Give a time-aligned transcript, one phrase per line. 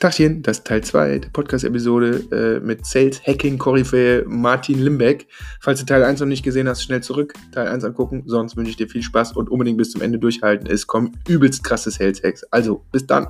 [0.00, 5.28] Tachchen, das ist Teil 2 der Podcast-Episode äh, mit Sales Hacking Koryphäe Martin Limbeck.
[5.60, 8.22] Falls du Teil 1 noch nicht gesehen hast, schnell zurück, Teil 1 angucken.
[8.24, 10.66] Sonst wünsche ich dir viel Spaß und unbedingt bis zum Ende durchhalten.
[10.66, 12.44] Es kommen übelst krasse Sales Hacks.
[12.44, 13.28] Also, bis dann.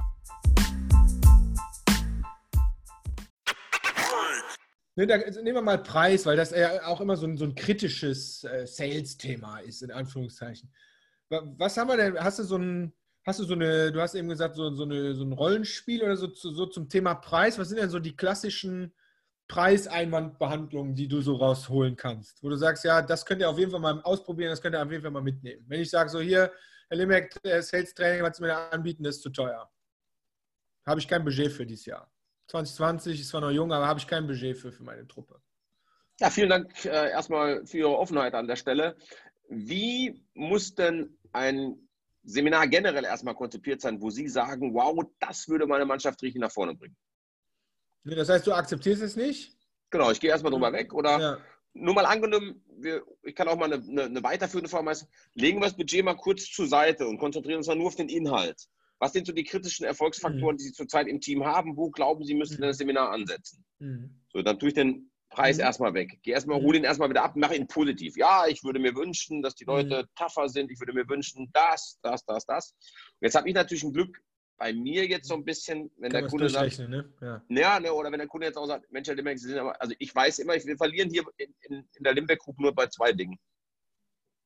[4.95, 7.57] Ne, da, nehmen wir mal Preis, weil das ja auch immer so ein, so ein
[7.57, 10.71] kritisches äh, Sales-Thema ist, in Anführungszeichen.
[11.31, 12.17] Was haben wir denn?
[12.17, 12.93] Hast du so ein
[13.27, 16.17] Hast du so eine, du hast eben gesagt, so, so, eine, so ein Rollenspiel oder
[16.17, 17.59] so, so zum Thema Preis?
[17.59, 18.95] Was sind denn so die klassischen
[19.46, 22.43] Preiseinwandbehandlungen, die du so rausholen kannst?
[22.43, 24.83] Wo du sagst, ja, das könnt ihr auf jeden Fall mal ausprobieren, das könnt ihr
[24.83, 25.65] auf jeden Fall mal mitnehmen.
[25.69, 26.51] Wenn ich sage, so hier,
[26.89, 29.71] Herr Limek, Sales Training, was Sie mir da anbieten, ist zu teuer.
[30.87, 32.11] Habe ich kein Budget für dieses Jahr.
[32.48, 35.41] 2020 ist zwar noch jung, aber habe ich kein Budget für, für meine Truppe.
[36.19, 38.97] Ja, vielen Dank äh, erstmal für Ihre Offenheit an der Stelle.
[39.48, 41.89] Wie muss denn ein
[42.23, 46.53] Seminar generell erstmal konzipiert sein, wo Sie sagen, wow, das würde meine Mannschaft richtig nach
[46.53, 46.97] vorne bringen.
[48.05, 49.57] Das heißt, du akzeptierst es nicht?
[49.91, 50.93] Genau, ich gehe erstmal drüber weg.
[50.95, 51.39] Oder ja.
[51.75, 55.59] nur mal angenommen, wir, ich kann auch mal eine, eine, eine weiterführende Form heißen, legen
[55.59, 58.69] wir das Budget mal kurz zur Seite und konzentrieren uns mal nur auf den Inhalt.
[58.99, 60.59] Was sind so die kritischen Erfolgsfaktoren, mhm.
[60.59, 61.77] die Sie zurzeit im Team haben?
[61.77, 62.67] Wo glauben Sie, müssen Sie mhm.
[62.67, 63.65] das Seminar ansetzen?
[63.79, 64.21] Mhm.
[64.33, 65.62] So, dann tue ich den Preis mhm.
[65.62, 66.19] erstmal weg.
[66.23, 66.64] Geh erstmal, mhm.
[66.64, 68.17] hol ihn erstmal wieder ab, mach ihn positiv.
[68.17, 70.09] Ja, ich würde mir wünschen, dass die Leute mhm.
[70.17, 70.70] tougher sind.
[70.70, 72.75] Ich würde mir wünschen, das, das, das, das.
[73.20, 74.20] Und jetzt habe ich natürlich ein Glück
[74.59, 77.11] bei mir jetzt so ein bisschen, wenn Kann der Kunde sagt, ne?
[77.22, 77.42] Ja.
[77.48, 79.81] ja ne, oder wenn der Kunde jetzt auch sagt, Mensch, Herr Limbeck, Sie sind aber,
[79.81, 82.87] also ich weiß immer, wir verlieren hier in, in, in der Limbeck Group nur bei
[82.89, 83.39] zwei Dingen.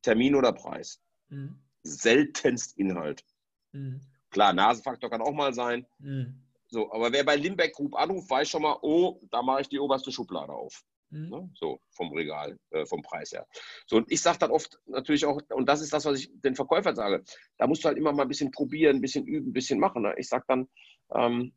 [0.02, 1.00] Termin oder Preis.
[1.30, 1.58] Mhm.
[1.82, 3.24] Seltenst Inhalt.
[3.72, 4.02] Mhm.
[4.30, 5.84] Klar, Nasenfaktor kann auch mal sein.
[5.98, 6.44] Mhm.
[6.75, 9.78] So, aber wer bei Limbeck Group anruft, weiß schon mal, oh, da mache ich die
[9.78, 10.83] oberste Schublade auf.
[11.11, 11.28] Mhm.
[11.28, 11.50] Ne?
[11.55, 13.47] So vom Regal, äh, vom Preis her.
[13.86, 16.56] So, und ich sage dann oft natürlich auch, und das ist das, was ich den
[16.56, 17.22] Verkäufern sage,
[17.58, 20.03] da musst du halt immer mal ein bisschen probieren, ein bisschen üben, ein bisschen machen.
[20.03, 20.14] Ne?
[20.19, 20.69] Ich sage dann,
[21.14, 21.53] ähm,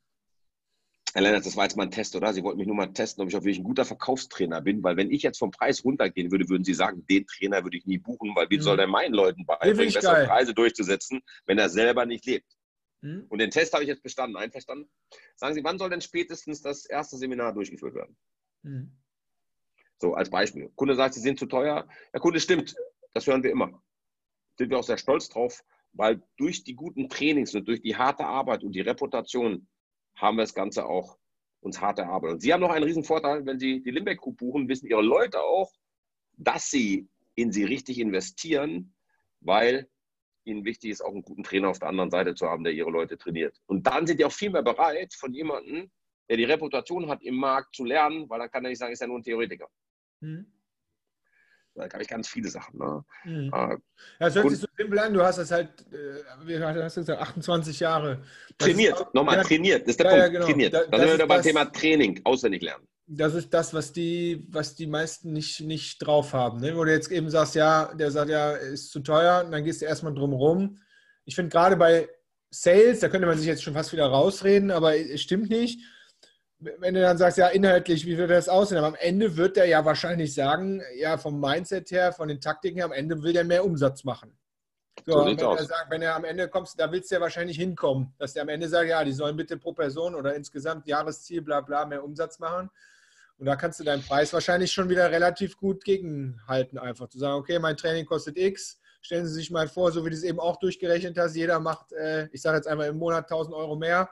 [1.13, 2.31] Herr Lennart, das war jetzt mal ein Test, oder?
[2.31, 4.97] Sie wollten mich nur mal testen, ob ich auch wirklich ein guter Verkaufstrainer bin, weil
[4.97, 7.97] wenn ich jetzt vom Preis runtergehen würde, würden Sie sagen, den Trainer würde ich nie
[7.97, 8.61] buchen, weil wie mhm.
[8.61, 10.27] soll der meinen Leuten beibringen, bessere geil.
[10.27, 12.56] Preise durchzusetzen, wenn er selber nicht lebt?
[13.01, 13.25] Mhm.
[13.29, 14.37] Und den Test habe ich jetzt bestanden.
[14.37, 14.89] Einverstanden?
[15.35, 18.17] Sagen Sie, wann soll denn spätestens das erste Seminar durchgeführt werden?
[18.63, 18.91] Mhm.
[19.99, 20.71] So, als Beispiel.
[20.75, 21.87] Kunde sagt, Sie sind zu teuer.
[22.13, 22.75] Der Kunde stimmt.
[23.13, 23.81] Das hören wir immer.
[24.57, 25.63] Sind wir auch sehr stolz drauf,
[25.93, 29.67] weil durch die guten Trainings und durch die harte Arbeit und die Reputation
[30.15, 31.17] haben wir das Ganze auch
[31.61, 32.35] uns hart erarbeitet.
[32.35, 35.01] Und Sie haben noch einen riesen Vorteil, wenn Sie die Limbeck Group buchen, wissen Ihre
[35.01, 35.71] Leute auch,
[36.37, 38.93] dass Sie in sie richtig investieren,
[39.41, 39.87] weil
[40.47, 42.89] ihnen wichtig ist, auch einen guten Trainer auf der anderen Seite zu haben, der ihre
[42.89, 43.61] Leute trainiert.
[43.67, 45.91] Und dann sind die auch viel mehr bereit, von jemandem,
[46.29, 49.01] der die Reputation hat, im Markt zu lernen, weil dann kann er nicht sagen, ist
[49.01, 49.69] ja nur ein Theoretiker.
[50.21, 50.51] Mhm.
[51.77, 52.79] Da habe ich ganz viele Sachen.
[52.79, 53.03] Ne?
[53.25, 53.51] Mhm.
[53.53, 53.77] Äh,
[54.19, 57.01] ja, es hört sich so simpel an, du hast das halt, äh, wie hast du
[57.01, 58.21] gesagt, 28 Jahre.
[58.57, 60.45] Das trainiert, auch, nochmal, ja, trainiert, das ist der ja, Punkt, ja, genau.
[60.45, 60.73] trainiert.
[60.73, 64.75] Da, das, ist wir beim Thema Training, auswendig lernen das ist das, was die, was
[64.75, 66.59] die meisten nicht, nicht drauf haben.
[66.59, 66.75] Ne?
[66.75, 69.81] Wo du jetzt eben sagst, ja, der sagt ja, ist zu teuer, und dann gehst
[69.81, 70.77] du erstmal drum rum.
[71.23, 72.09] Ich finde gerade bei
[72.49, 75.81] Sales, da könnte man sich jetzt schon fast wieder rausreden, aber es stimmt nicht.
[76.59, 78.79] Wenn du dann sagst, ja, inhaltlich, wie würde das aussehen?
[78.79, 82.77] Aber am Ende wird er ja wahrscheinlich sagen, ja, vom Mindset her, von den Taktiken
[82.77, 84.35] her, am Ende will der mehr Umsatz machen.
[85.05, 87.57] So, so wenn, er sagt, wenn er am Ende kommst, da willst du ja wahrscheinlich
[87.57, 91.41] hinkommen, dass der am Ende sagt, ja, die sollen bitte pro Person oder insgesamt Jahresziel,
[91.41, 92.71] bla bla, mehr Umsatz machen.
[93.37, 97.35] Und da kannst du deinen Preis wahrscheinlich schon wieder relativ gut gegenhalten, einfach zu sagen,
[97.35, 98.79] okay, mein Training kostet X.
[99.01, 101.93] Stellen Sie sich mal vor, so wie du es eben auch durchgerechnet hast, jeder macht,
[101.93, 104.09] äh, ich sage jetzt einmal im Monat 1000 Euro mehr.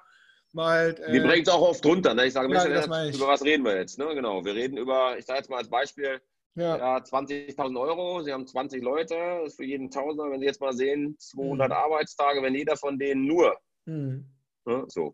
[0.55, 2.13] Mal, äh, wir bringen es auch oft runter.
[2.13, 2.27] Ne?
[2.27, 3.99] Ich sage, ja, Mensch, über was reden wir jetzt?
[3.99, 4.15] Ne?
[4.15, 6.21] Genau, wir reden über, ich sage jetzt mal als Beispiel,
[6.55, 6.77] ja.
[6.77, 10.61] ja 20.000 Euro, Sie haben 20 Leute, das ist für jeden Tausender, wenn Sie jetzt
[10.61, 11.73] mal sehen, 200 mhm.
[11.73, 13.57] Arbeitstage, wenn jeder von denen nur.
[13.83, 14.29] Mhm.
[14.65, 14.85] Ne?
[14.87, 15.13] So.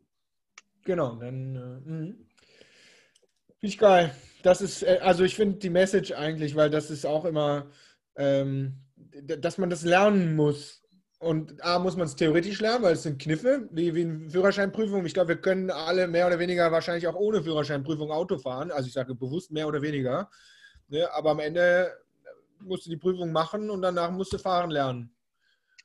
[0.86, 1.56] Genau, dann.
[1.56, 2.28] Äh, mhm.
[3.60, 4.16] Finde ich geil.
[4.44, 7.72] Das ist, äh, also ich finde die Message eigentlich, weil das ist auch immer,
[8.16, 8.76] ähm,
[9.24, 10.81] dass man das lernen muss.
[11.22, 15.06] Und A, muss man es theoretisch lernen, weil es sind Kniffe, wie, wie eine Führerscheinprüfung.
[15.06, 18.72] Ich glaube, wir können alle mehr oder weniger wahrscheinlich auch ohne Führerscheinprüfung Auto fahren.
[18.72, 20.32] Also ich sage bewusst mehr oder weniger.
[20.88, 21.08] Ne?
[21.14, 21.96] Aber am Ende
[22.60, 25.14] musst du die Prüfung machen und danach musst du fahren lernen.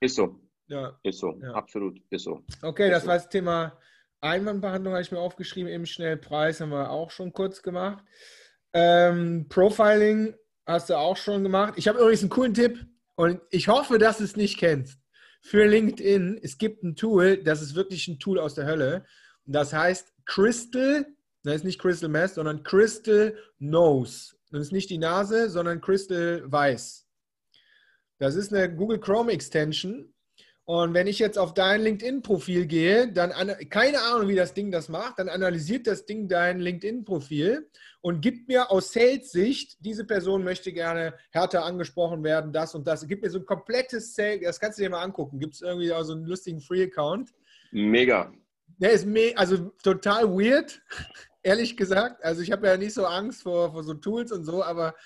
[0.00, 0.41] Ist so.
[0.69, 0.99] Ja.
[1.03, 1.38] Ist so.
[1.43, 1.53] Ja.
[1.53, 2.00] Absolut.
[2.09, 2.43] Ist so.
[2.62, 3.09] Okay, ist das so.
[3.09, 3.79] war das Thema
[4.23, 8.03] Einwandbehandlung habe ich mir aufgeschrieben, im Schnellpreis haben wir auch schon kurz gemacht.
[8.73, 10.35] Ähm, Profiling
[10.65, 11.75] hast du auch schon gemacht.
[11.77, 12.87] Ich habe übrigens einen coolen Tipp
[13.17, 14.99] und ich hoffe, dass du es nicht kennst.
[15.49, 19.07] Für LinkedIn, es gibt ein Tool, das ist wirklich ein Tool aus der Hölle.
[19.45, 21.07] Das heißt Crystal,
[21.45, 24.35] das ist nicht Crystal Mess, sondern Crystal Nose.
[24.51, 27.07] Das ist nicht die Nase, sondern Crystal Weiß.
[28.19, 30.13] Das ist eine Google Chrome Extension
[30.69, 33.31] Und wenn ich jetzt auf dein LinkedIn-Profil gehe, dann
[33.71, 37.71] keine Ahnung, wie das Ding das macht, dann analysiert das Ding dein LinkedIn-Profil
[38.01, 43.07] und gibt mir aus Sales-Sicht, diese Person möchte gerne härter angesprochen werden, das und das.
[43.07, 45.39] Gibt mir so ein komplettes Sales, das kannst du dir mal angucken.
[45.39, 47.31] Gibt es irgendwie auch so einen lustigen Free-Account?
[47.71, 48.33] Mega.
[48.79, 50.83] Der ist me also total weird,
[51.45, 52.25] ehrlich gesagt.
[52.25, 54.97] Also ich habe ja nicht so Angst vor, vor so Tools und so, aber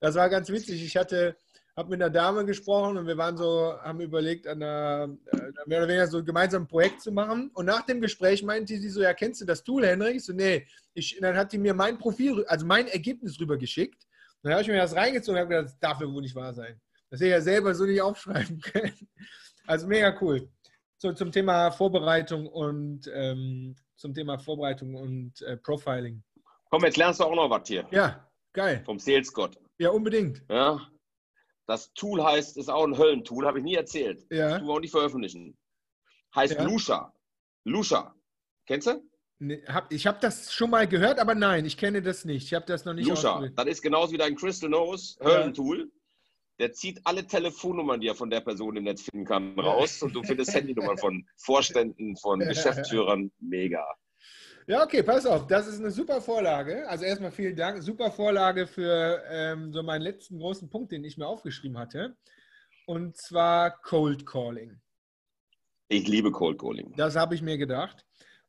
[0.00, 0.84] das war ganz witzig.
[0.84, 1.36] Ich hatte
[1.78, 5.78] habe mit einer Dame gesprochen und wir waren so, haben überlegt, an einer, äh, mehr
[5.78, 7.52] oder weniger so gemeinsam ein Projekt zu machen.
[7.54, 10.16] Und nach dem Gespräch meinte sie so, ja, kennst du das Tool, Henrik?
[10.16, 10.66] Ich so, nee.
[10.94, 14.08] Ich, dann hat sie mir mein Profil, also mein Ergebnis rübergeschickt.
[14.42, 16.52] Dann habe ich mir das reingezogen und habe gedacht, das darf ja wohl nicht wahr
[16.52, 16.80] sein.
[17.10, 19.08] Das hätte ich ja selber so nicht aufschreiben können.
[19.68, 20.48] Also mega cool.
[20.96, 26.24] So zum Thema Vorbereitung und ähm, zum Thema Vorbereitung und äh, Profiling.
[26.70, 27.86] Komm, jetzt lernst du auch noch was hier.
[27.92, 28.82] Ja, geil.
[28.84, 29.56] Vom Sales Gott.
[29.78, 30.42] Ja, unbedingt.
[30.50, 30.80] Ja,
[31.68, 34.26] das Tool heißt, ist auch ein Höllentool, habe ich nie erzählt.
[34.30, 34.48] Ja.
[34.48, 35.56] Das tun wir auch nicht veröffentlichen.
[36.34, 36.62] Heißt ja.
[36.64, 37.12] Lusha.
[37.64, 38.14] Lusha.
[38.66, 39.02] Kennst du?
[39.38, 42.46] Nee, hab, ich habe das schon mal gehört, aber nein, ich kenne das nicht.
[42.46, 43.46] Ich habe das noch nicht Lusha.
[43.54, 45.80] Das ist genauso wie dein Crystal Nose Höllentool.
[45.80, 45.86] Ja.
[46.58, 50.02] Der zieht alle Telefonnummern, die er von der Person im Netz finden kann, raus.
[50.02, 53.30] Und du findest Handynummern von Vorständen, von Geschäftsführern.
[53.38, 53.86] Mega.
[54.68, 55.46] Ja, okay, pass auf.
[55.46, 56.86] Das ist eine super Vorlage.
[56.86, 57.82] Also erstmal vielen Dank.
[57.82, 62.18] Super Vorlage für ähm, so meinen letzten großen Punkt, den ich mir aufgeschrieben hatte.
[62.86, 64.78] Und zwar Cold Calling.
[65.88, 66.92] Ich liebe Cold Calling.
[66.98, 68.04] Das habe ich mir gedacht.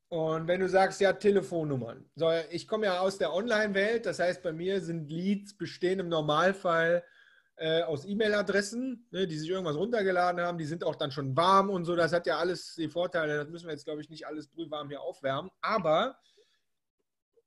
[0.09, 2.09] Und wenn du sagst, ja, Telefonnummern.
[2.15, 4.05] So, ich komme ja aus der Online-Welt.
[4.05, 7.01] Das heißt, bei mir sind Leads bestehen im Normalfall
[7.59, 10.57] äh, aus E-Mail-Adressen, ne, die sich irgendwas runtergeladen haben.
[10.57, 11.95] Die sind auch dann schon warm und so.
[11.95, 13.37] Das hat ja alles die Vorteile.
[13.37, 15.51] Das müssen wir jetzt, glaube ich, nicht alles brühwarm hier aufwärmen.
[15.61, 16.17] Aber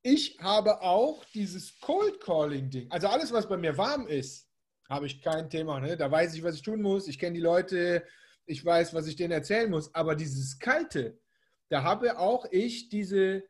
[0.03, 2.91] ich habe auch dieses Cold Calling-Ding.
[2.91, 4.47] Also alles, was bei mir warm ist,
[4.87, 5.79] habe ich kein Thema.
[5.79, 5.97] Ne?
[5.97, 7.07] Da weiß ich, was ich tun muss.
[7.07, 8.05] Ich kenne die Leute.
[8.45, 9.93] Ich weiß, was ich denen erzählen muss.
[9.95, 11.19] Aber dieses Kalte,
[11.69, 13.43] da habe auch ich diese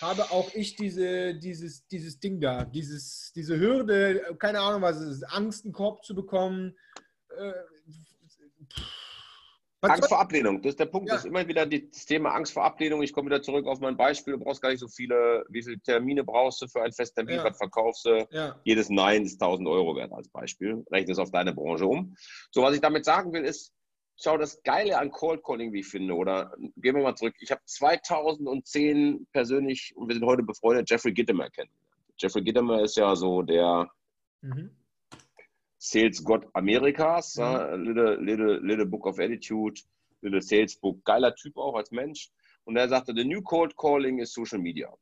[0.00, 5.18] habe auch ich diese, dieses, dieses Ding da, dieses, diese Hürde, keine Ahnung, was es
[5.18, 6.76] ist, Angst, einen Korb zu bekommen.
[7.36, 7.52] Äh,
[9.90, 11.08] Angst vor Ablehnung, das ist der Punkt.
[11.08, 11.14] Ja.
[11.14, 13.02] Das ist immer wieder das Thema Angst vor Ablehnung.
[13.02, 14.34] Ich komme wieder zurück auf mein Beispiel.
[14.34, 17.44] Du brauchst gar nicht so viele, wie viele Termine brauchst du für ein Festtermin, ja.
[17.44, 18.26] was verkaufst du?
[18.30, 18.58] Ja.
[18.64, 20.84] Jedes Nein ist 1000 Euro wert als Beispiel.
[20.90, 22.16] Rechne es auf deine Branche um.
[22.50, 23.72] So, was ich damit sagen will, ist,
[24.16, 27.34] schau, das Geile an Cold Calling, wie ich finde, oder gehen wir mal zurück.
[27.40, 31.84] Ich habe 2010 persönlich, und wir sind heute befreundet, Jeffrey Gittimer kennengelernt.
[32.18, 33.88] Jeffrey Gittimer ist ja so der
[34.40, 34.70] mhm.
[35.78, 37.36] Sales-Gott Amerikas.
[37.36, 37.82] Mhm.
[37.82, 39.80] little, little, little Book of Attitude,
[40.22, 41.04] Little Sales Book.
[41.04, 42.30] Geiler Typ auch als Mensch.
[42.64, 44.92] Und er sagte, the new Cold Calling ist Social Media.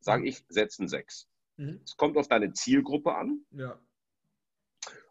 [0.00, 0.28] Sage mhm.
[0.28, 1.28] ich, setzen sechs.
[1.56, 1.80] Mhm.
[1.84, 3.44] Es kommt auf deine Zielgruppe an.
[3.50, 3.78] Ja.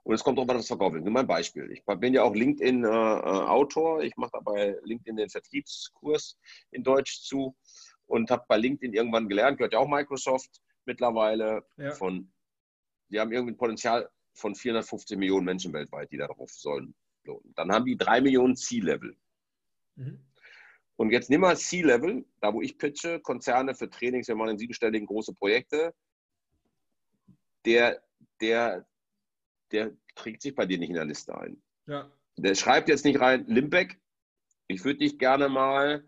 [0.04, 1.04] Und es kommt an, was verkauft wird.
[1.04, 1.72] Nur mein Beispiel.
[1.72, 4.00] Ich bin ja auch LinkedIn-Autor.
[4.00, 6.38] Äh, äh ich mache bei LinkedIn den Vertriebskurs
[6.72, 7.56] in Deutsch zu
[8.08, 11.92] und habe bei LinkedIn irgendwann gelernt, gehört ja auch Microsoft mittlerweile, ja.
[11.92, 12.32] von,
[13.10, 16.96] die haben irgendwie ein Potenzial von 450 Millionen Menschen weltweit, die darauf sollen.
[17.56, 19.16] Dann haben die drei Millionen C-Level.
[19.96, 20.26] Mhm.
[20.96, 24.58] Und jetzt nimm mal C-Level, da wo ich pitche, Konzerne für Trainings, wir machen in
[24.58, 25.94] siebenstelligen große Projekte.
[27.66, 28.04] Der,
[28.40, 28.88] der,
[29.72, 31.62] der trägt sich bei dir nicht in der Liste ein.
[31.88, 32.12] Ja.
[32.38, 34.00] Der schreibt jetzt nicht rein, Limbeck,
[34.68, 36.06] ich würde dich gerne mal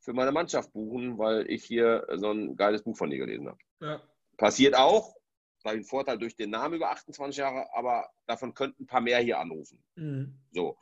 [0.00, 3.58] für meine Mannschaft buchen, weil ich hier so ein geiles Buch von dir gelesen habe.
[3.80, 4.02] Ja.
[4.36, 5.16] Passiert auch,
[5.64, 9.18] da ein Vorteil durch den Namen über 28 Jahre, aber davon könnten ein paar mehr
[9.18, 9.82] hier anrufen.
[9.96, 10.38] Mhm.
[10.52, 10.78] So.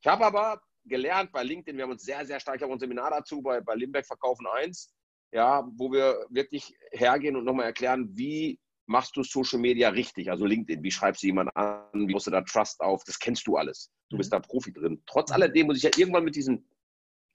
[0.00, 2.78] Ich habe aber gelernt bei LinkedIn, wir haben uns sehr, sehr stark, ich habe ein
[2.78, 4.92] Seminar dazu bei, bei Limbeck Verkaufen 1,
[5.32, 8.58] ja, wo wir wirklich hergehen und nochmal erklären, wie
[8.92, 10.30] machst du Social Media richtig?
[10.30, 12.06] Also LinkedIn, wie schreibst du jemanden an?
[12.06, 13.02] Wie musst du da Trust auf?
[13.04, 13.90] Das kennst du alles.
[14.10, 14.36] Du bist mhm.
[14.36, 15.02] da Profi drin.
[15.06, 15.34] Trotz mhm.
[15.34, 16.64] alledem muss ich ja irgendwann mit diesem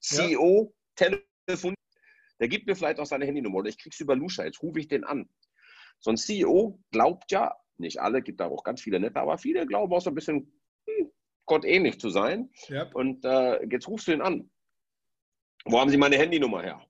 [0.00, 1.74] CEO telefonieren.
[2.40, 4.44] Der gibt mir vielleicht auch seine Handynummer oder ich krieg's über Lusha.
[4.44, 5.28] Jetzt rufe ich den an.
[5.98, 9.66] So ein CEO glaubt ja, nicht alle, gibt da auch ganz viele nette, aber viele
[9.66, 10.52] glauben auch so ein bisschen
[10.86, 11.10] hm,
[11.46, 12.50] gottähnlich zu sein.
[12.70, 12.94] Yep.
[12.94, 14.48] Und äh, jetzt rufst du ihn an.
[15.64, 16.80] Wo haben Sie meine Handynummer her?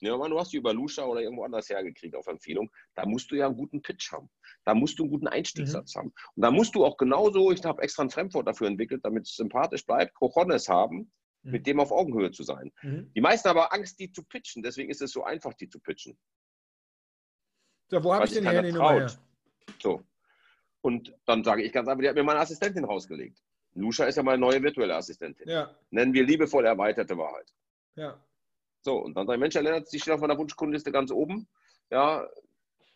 [0.00, 2.70] Ja, man, du hast die über Lusha oder irgendwo anders hergekriegt auf Empfehlung.
[2.94, 4.30] Da musst du ja einen guten Pitch haben.
[4.64, 5.98] Da musst du einen guten Einstiegssatz mhm.
[5.98, 6.12] haben.
[6.36, 9.34] Und da musst du auch genauso, ich habe extra ein Fremdwort dafür entwickelt, damit es
[9.34, 11.12] sympathisch bleibt, Cojones haben,
[11.42, 11.50] mhm.
[11.50, 12.72] mit dem auf Augenhöhe zu sein.
[12.82, 13.12] Mhm.
[13.14, 14.62] Die meisten haben aber Angst, die zu pitchen.
[14.62, 16.16] Deswegen ist es so einfach, die zu pitchen.
[17.90, 19.10] So, wo habe ich denn hier die Nummer her?
[19.80, 20.02] So.
[20.80, 23.42] Und dann sage ich ganz einfach, die hat mir meine Assistentin rausgelegt.
[23.74, 25.48] Lusha ist ja meine neue virtuelle Assistentin.
[25.48, 25.74] Ja.
[25.90, 27.52] Nennen wir liebevoll erweiterte Wahrheit.
[27.94, 28.22] Ja.
[28.80, 31.48] So, und dann sage ich, Mensch, Herr Lennart, Sie stehen auf meiner Wunschkundenliste ganz oben.
[31.90, 32.26] Ja,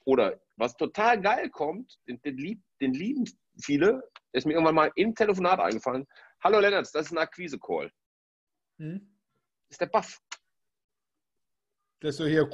[0.05, 3.25] oder was total geil kommt, den, den, lieb, den lieben
[3.61, 6.07] viele, ist mir irgendwann mal im Telefonat eingefallen.
[6.43, 7.93] Hallo Lennart, das ist ein Akquise-Call.
[8.79, 9.01] Das
[9.71, 10.21] ist der Buff.
[12.03, 12.49] Der ist so hier.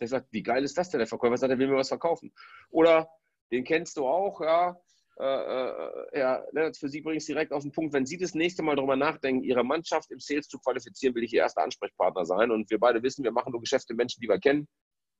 [0.00, 0.98] Der sagt, wie geil ist das denn?
[0.98, 2.32] Der Verkäufer sagt, er will mir was verkaufen.
[2.70, 3.08] Oder
[3.50, 4.80] den kennst du auch, ja.
[5.16, 7.92] Äh, äh, ja, Lennart, für Sie es direkt auf den Punkt.
[7.92, 11.32] Wenn Sie das nächste Mal darüber nachdenken, Ihre Mannschaft im Sales zu qualifizieren, will ich
[11.32, 12.50] Ihr erster Ansprechpartner sein.
[12.50, 14.66] Und wir beide wissen, wir machen nur Geschäfte mit Menschen, die wir kennen.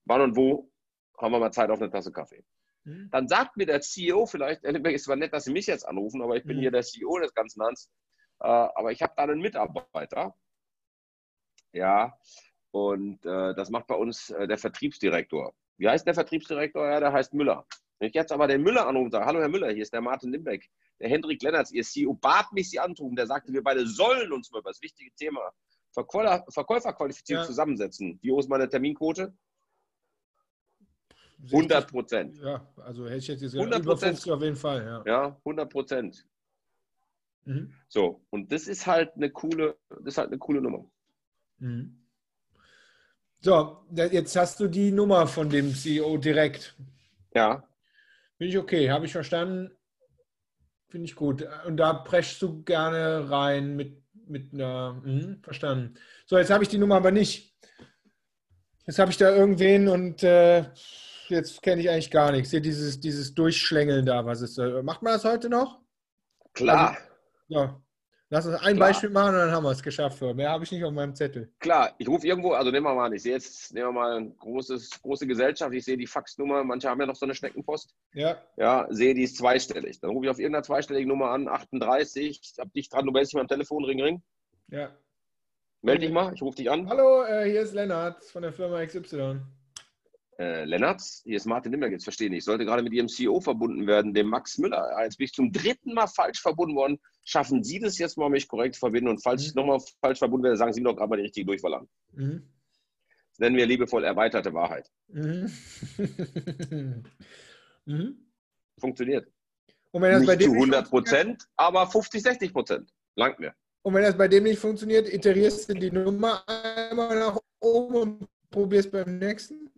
[0.05, 0.71] Wann und wo
[1.21, 2.45] haben wir mal Zeit auf eine Tasse Kaffee.
[2.85, 3.09] Mhm.
[3.11, 6.37] Dann sagt mir der CEO vielleicht, es war nett, dass Sie mich jetzt anrufen, aber
[6.37, 6.63] ich bin mhm.
[6.63, 7.89] hier der CEO des ganzen Landes.
[8.41, 10.35] Äh, aber ich habe da einen Mitarbeiter.
[11.73, 12.17] Ja,
[12.73, 15.55] und äh, das macht bei uns äh, der Vertriebsdirektor.
[15.77, 16.87] Wie heißt der Vertriebsdirektor?
[16.87, 17.67] Ja, der heißt Müller.
[17.99, 20.01] Wenn ich jetzt aber den Müller anrufe und sage, hallo Herr Müller, hier ist der
[20.01, 20.71] Martin Limbeck,
[21.01, 23.17] der Hendrik Lennertz, Ihr CEO, bat mich, Sie anzurufen.
[23.17, 25.53] Der sagte, wir beide sollen uns mal über das wichtige Thema
[25.93, 27.47] Verkäufer, Verkäuferqualifizierung ja.
[27.47, 28.19] zusammensetzen.
[28.21, 29.33] Wie hoch ist meine Terminquote?
[31.53, 32.37] 100 Prozent.
[32.39, 34.85] Ja, also hätte ich jetzt gesagt, 100 über 50 auf jeden Fall.
[34.85, 36.27] Ja, ja 100 Prozent.
[37.45, 37.75] Mhm.
[37.89, 40.91] So, und das ist halt eine coole, das ist halt eine coole Nummer.
[41.59, 42.01] Mhm.
[43.41, 46.75] So, jetzt hast du die Nummer von dem CEO direkt.
[47.35, 47.69] Ja.
[48.37, 49.71] Finde ich okay, habe ich verstanden.
[50.89, 51.47] Finde ich gut.
[51.67, 55.01] Und da preschst du gerne rein mit, mit einer.
[55.05, 55.95] Mh, verstanden.
[56.27, 57.55] So, jetzt habe ich die Nummer aber nicht.
[58.87, 60.67] Jetzt habe ich da irgendwen und äh,
[61.29, 62.51] jetzt kenne ich eigentlich gar nichts.
[62.51, 64.59] Hier dieses, dieses Durchschlängeln da, was ist.
[64.59, 65.81] Äh, macht man das heute noch?
[66.53, 66.91] Klar.
[66.91, 67.01] Also,
[67.49, 67.84] ja.
[68.31, 68.89] Lass uns ein Klar.
[68.89, 70.21] Beispiel machen und dann haben wir es geschafft.
[70.21, 71.53] Mehr habe ich nicht auf meinem Zettel.
[71.59, 74.17] Klar, ich rufe irgendwo, also nehmen wir mal an, ich sehe jetzt, nehmen wir mal
[74.17, 77.95] eine großes, große Gesellschaft, ich sehe die Faxnummer, manche haben ja noch so eine Schneckenpost.
[78.15, 78.43] Ja.
[78.57, 80.01] Ja, sehe, die ist zweistellig.
[80.01, 83.33] Dann rufe ich auf irgendeiner zweistelligen Nummer an, 38, ich habe dich dran, du meldest
[83.33, 84.23] dich mal am Telefon, Ring, Ring.
[84.69, 84.91] Ja.
[85.83, 86.89] Meld dich mal, ich rufe dich an.
[86.89, 89.43] Hallo, äh, hier ist Lennart von der Firma XY
[90.39, 93.41] äh, Lennartz, hier ist Martin Nimmer, jetzt verstehe ich, ich sollte gerade mit Ihrem CEO
[93.41, 94.91] verbunden werden, dem Max Müller.
[95.03, 96.99] Jetzt bin ich zum dritten Mal falsch verbunden worden.
[97.25, 99.09] Schaffen Sie das jetzt mal, mich korrekt zu verbinden?
[99.09, 99.49] Und falls mhm.
[99.49, 101.89] ich nochmal falsch verbunden werde, sagen Sie mir doch gerade mal die richtige Durchwahl an.
[102.13, 102.43] Mhm.
[103.31, 104.91] Das nennen wir liebevoll erweiterte Wahrheit.
[105.09, 105.53] Mhm.
[107.85, 108.31] mhm.
[108.79, 109.29] Funktioniert.
[109.93, 112.93] Nicht zu 100 Prozent, aber 50, 60 Prozent.
[113.17, 113.55] Langt mir.
[113.83, 118.29] Und wenn das bei dem nicht funktioniert, iterierst du die Nummer einmal nach oben und
[118.51, 119.71] probierst beim nächsten?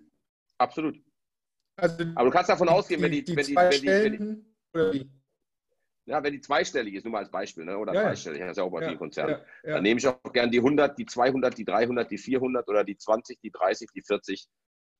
[0.59, 0.99] Absolut.
[1.77, 5.11] Also Aber du kannst davon ausgehen, wenn die, die, wenn die, wenn die, wenn die
[6.09, 7.77] ja, wenn die zweistellig ist, nur mal als Beispiel, ne?
[7.77, 9.75] oder ja, dreistellig, das ist ja auch bei ja, vielen Konzernen, ja, ja.
[9.75, 12.97] dann nehme ich auch gerne die 100, die 200, die 300, die 400 oder die
[12.97, 14.47] 20, die 30, die 40.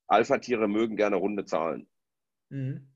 [0.07, 1.89] Alpha-Tiere mögen gerne runde Zahlen.
[2.49, 2.89] Mhm.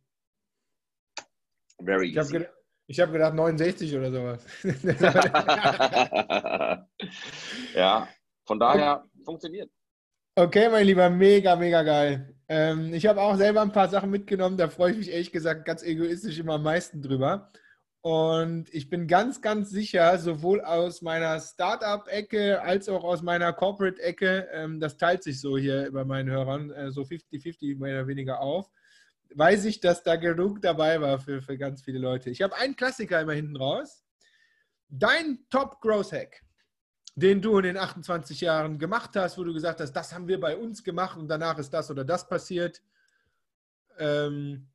[1.81, 2.39] Very ich easy.
[2.39, 2.53] Hab
[2.87, 4.45] ich habe gedacht 69 oder sowas.
[7.73, 8.09] ja,
[8.45, 9.71] von daher funktioniert.
[10.35, 12.35] Okay, mein Lieber, mega, mega geil.
[12.51, 15.63] Ähm, ich habe auch selber ein paar Sachen mitgenommen, da freue ich mich ehrlich gesagt
[15.63, 17.49] ganz egoistisch immer am meisten drüber.
[18.01, 24.49] Und ich bin ganz, ganz sicher, sowohl aus meiner Startup-Ecke als auch aus meiner Corporate-Ecke,
[24.51, 28.41] ähm, das teilt sich so hier bei meinen Hörern, äh, so 50-50 mehr oder weniger
[28.41, 28.69] auf,
[29.33, 32.31] weiß ich, dass da genug dabei war für, für ganz viele Leute.
[32.31, 34.03] Ich habe einen Klassiker immer hinten raus.
[34.89, 36.41] Dein Top-Growth-Hack
[37.15, 40.39] den du in den 28 Jahren gemacht hast, wo du gesagt hast, das haben wir
[40.39, 42.81] bei uns gemacht und danach ist das oder das passiert?
[43.97, 44.67] Ähm,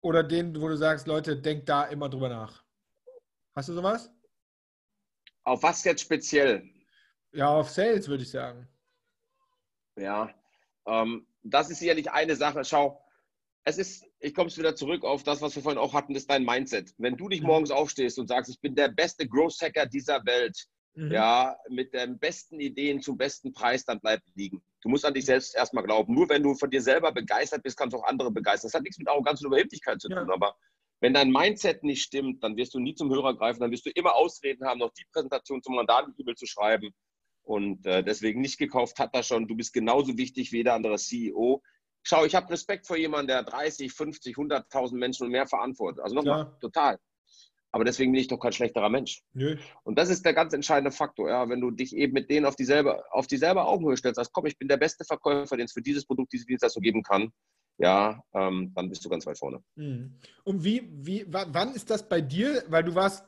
[0.00, 2.64] oder den, wo du sagst, Leute, denkt da immer drüber nach.
[3.54, 4.10] Hast du sowas?
[5.44, 6.68] Auf was jetzt speziell?
[7.32, 8.68] Ja, auf Sales würde ich sagen.
[9.96, 10.34] Ja,
[10.86, 12.64] ähm, das ist sicherlich eine Sache.
[12.64, 13.02] Schau,
[13.64, 16.30] es ist, ich komme wieder zurück auf das, was wir vorhin auch hatten, das ist
[16.30, 16.94] dein Mindset.
[16.98, 17.48] Wenn du dich mhm.
[17.48, 21.12] morgens aufstehst und sagst, ich bin der beste Growth Hacker dieser Welt, mhm.
[21.12, 24.62] ja, mit den besten Ideen zum besten Preis, dann bleibt liegen.
[24.82, 26.14] Du musst an dich selbst erstmal glauben.
[26.14, 28.68] Nur wenn du von dir selber begeistert bist, kannst du auch andere begeistern.
[28.68, 30.34] Das hat nichts mit Arroganz und Überheblichkeit zu tun, ja.
[30.34, 30.56] aber
[31.00, 33.90] wenn dein Mindset nicht stimmt, dann wirst du nie zum Hörer greifen, dann wirst du
[33.90, 36.90] immer Ausreden haben, noch die Präsentation zum Mandatenübel zu schreiben.
[37.42, 39.48] Und äh, deswegen nicht gekauft hat er schon.
[39.48, 41.62] Du bist genauso wichtig wie jeder andere CEO.
[42.02, 46.02] Schau, ich habe Respekt vor jemandem, der 30, 50, 100.000 Menschen und mehr verantwortet.
[46.02, 46.58] Also nochmal, ja.
[46.60, 46.98] total.
[47.72, 49.22] Aber deswegen bin ich doch kein schlechterer Mensch.
[49.32, 49.56] Nö.
[49.84, 52.56] Und das ist der ganz entscheidende Faktor, ja, wenn du dich eben mit denen auf
[52.56, 55.82] dieselbe, auf dieselbe Augenhöhe stellst, sagst, komm, ich bin der beste Verkäufer, den es für
[55.82, 57.32] dieses Produkt, diese Dienstleistung geben kann,
[57.78, 59.62] ja, ähm, dann bist du ganz weit vorne.
[59.76, 60.14] Mhm.
[60.44, 62.62] Und wie, wie, wann ist das bei dir?
[62.68, 63.24] Weil du warst,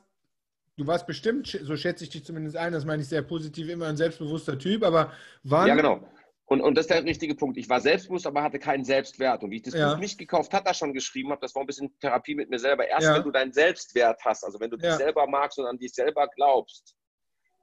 [0.77, 3.87] du warst bestimmt, so schätze ich dich zumindest ein, das meine ich sehr positiv, immer
[3.87, 5.11] ein selbstbewusster Typ, aber
[5.43, 5.67] wann?
[5.67, 6.07] Ja, genau.
[6.45, 7.57] Und, und das ist der richtige Punkt.
[7.57, 9.43] Ich war selbstbewusst, aber hatte keinen Selbstwert.
[9.43, 9.93] Und wie ich das ja.
[9.93, 12.59] Buch nicht gekauft hat, da schon geschrieben habe, das war ein bisschen Therapie mit mir
[12.59, 12.87] selber.
[12.87, 13.15] Erst ja.
[13.15, 14.89] wenn du deinen Selbstwert hast, also wenn du ja.
[14.89, 16.95] dich selber magst und an dich selber glaubst,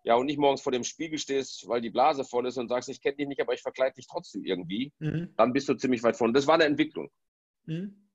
[0.02, 2.88] ja, und nicht morgens vor dem Spiegel stehst, weil die Blase voll ist und sagst,
[2.88, 5.34] ich kenne dich nicht, aber ich verkleide dich trotzdem irgendwie, mhm.
[5.36, 6.32] dann bist du ziemlich weit vorne.
[6.32, 7.10] Das war eine Entwicklung.
[7.66, 8.08] Mhm.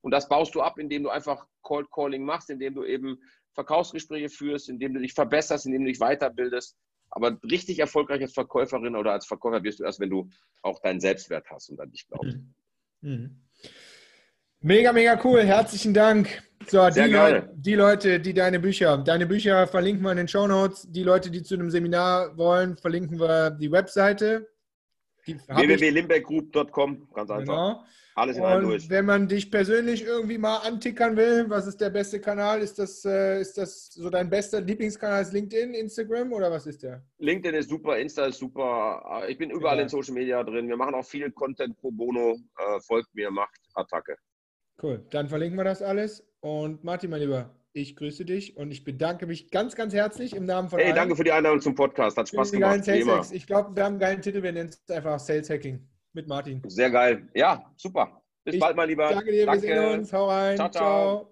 [0.00, 3.18] Und das baust du ab, indem du einfach Cold Calling machst, indem du eben
[3.52, 6.76] Verkaufsgespräche führst, indem du dich verbesserst, indem du dich weiterbildest.
[7.14, 10.28] Aber richtig erfolgreich als Verkäuferin oder als Verkäufer wirst du erst, wenn du
[10.62, 12.38] auch deinen Selbstwert hast und an dich glaubst.
[13.02, 13.10] Mhm.
[13.10, 13.42] mhm.
[14.64, 15.42] Mega, mega cool.
[15.42, 16.40] Herzlichen Dank.
[16.68, 20.46] So, die, Leute, die, Leute, die deine Bücher, deine Bücher verlinken wir in den Show
[20.46, 20.86] Notes.
[20.88, 24.48] Die Leute, die zu einem Seminar wollen, verlinken wir die Webseite.
[25.26, 27.54] www.limbeckgroup.com, ganz einfach.
[27.54, 27.84] Genau.
[28.14, 28.90] Alles in einem durch.
[28.90, 32.60] Wenn man dich persönlich irgendwie mal antickern will, was ist der beste Kanal?
[32.60, 35.22] Ist das, äh, ist das so dein bester Lieblingskanal?
[35.22, 37.02] Ist LinkedIn, Instagram oder was ist der?
[37.18, 39.24] LinkedIn ist super, Insta ist super.
[39.28, 39.84] Ich bin überall ja.
[39.84, 40.68] in Social Media drin.
[40.68, 42.36] Wir machen auch viel Content pro Bono.
[42.58, 44.16] Äh, folgt mir, macht Attacke.
[44.82, 46.26] Cool, dann verlinken wir das alles.
[46.40, 50.44] Und Martin, mein Lieber, ich grüße dich und ich bedanke mich ganz, ganz herzlich im
[50.44, 50.78] Namen von.
[50.78, 50.96] Hey, allen.
[50.96, 52.16] danke für die Einladung zum Podcast.
[52.16, 52.86] Hat Spaß gemacht.
[53.32, 54.42] Ich glaube, wir haben einen geilen Titel.
[54.42, 56.62] Wir nennen es einfach Sales Hacking mit Martin.
[56.66, 57.28] Sehr geil.
[57.34, 58.22] Ja, super.
[58.44, 59.08] Bis ich bald, mein Lieber.
[59.08, 59.62] Danke dir, danke.
[59.62, 60.12] wir sehen uns.
[60.12, 60.56] Hau rein.
[60.56, 60.70] ciao.
[60.70, 60.80] ciao.
[60.80, 61.28] ciao.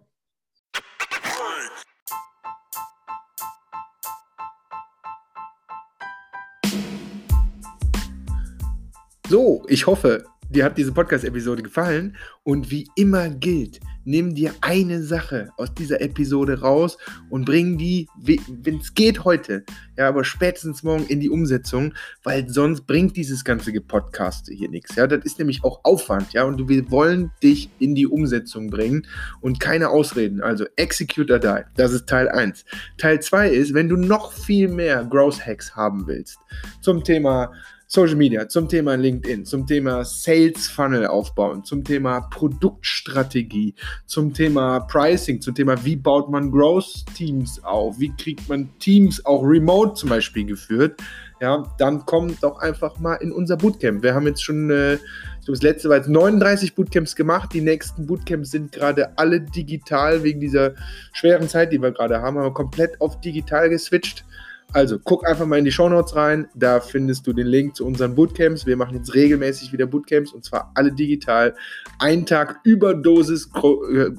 [9.28, 13.78] So, ich hoffe, dir hat diese Podcast-Episode gefallen und wie immer gilt,
[14.11, 16.99] nimm dir eine Sache aus dieser Episode raus
[17.31, 19.64] und bring die, wenn es geht heute,
[19.97, 24.97] ja, aber spätestens morgen in die Umsetzung, weil sonst bringt dieses ganze Podcast hier nichts.
[24.97, 29.07] Ja, das ist nämlich auch Aufwand, ja, und wir wollen dich in die Umsetzung bringen
[29.40, 30.43] und keine Ausreden.
[30.43, 31.62] Also execute or die.
[31.76, 32.64] Das ist Teil 1.
[32.99, 36.38] Teil 2 ist, wenn du noch viel mehr Growth Hacks haben willst
[36.81, 37.52] zum Thema
[37.92, 43.75] Social Media, zum Thema LinkedIn, zum Thema Sales Funnel aufbauen, zum Thema Produktstrategie,
[44.06, 49.26] zum Thema Pricing, zum Thema wie baut man Growth Teams auf, wie kriegt man Teams
[49.26, 51.02] auch remote zum Beispiel geführt,
[51.40, 54.04] ja, dann kommt doch einfach mal in unser Bootcamp.
[54.04, 54.99] Wir haben jetzt schon, äh,
[55.44, 57.52] das letzte war jetzt 39 Bootcamps gemacht.
[57.54, 60.75] Die nächsten Bootcamps sind gerade alle digital wegen dieser
[61.12, 64.25] schweren Zeit, die wir gerade haben, haben wir komplett auf digital geswitcht.
[64.73, 68.14] Also guck einfach mal in die Shownotes rein, da findest du den Link zu unseren
[68.14, 68.66] Bootcamps.
[68.66, 71.55] Wir machen jetzt regelmäßig wieder Bootcamps und zwar alle digital.
[71.99, 74.11] Ein Tag Überdosis Gro äh,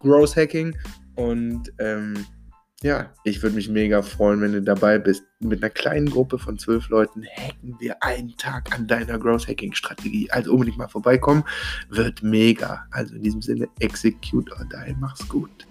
[0.00, 0.76] Growth Hacking
[1.14, 2.26] und ähm,
[2.82, 5.24] ja, ich würde mich mega freuen, wenn du dabei bist.
[5.40, 9.74] Mit einer kleinen Gruppe von zwölf Leuten hacken wir einen Tag an deiner Growth Hacking
[9.74, 10.30] Strategie.
[10.30, 11.42] Also unbedingt mal vorbeikommen,
[11.88, 12.86] wird mega.
[12.92, 15.66] Also in diesem Sinne, execute or die, mach's gut.